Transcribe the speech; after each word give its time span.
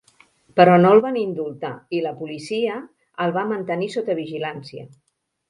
Però 0.59 0.77
no 0.85 0.93
el 0.95 1.01
van 1.05 1.19
indultar, 1.23 1.71
i 1.97 1.99
la 2.05 2.13
policia 2.23 2.79
el 3.27 3.35
va 3.37 3.45
mantenir 3.53 3.93
sota 3.99 4.19
vigilància. 4.23 4.89